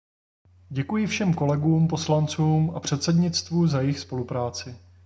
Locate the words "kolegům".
1.33-1.87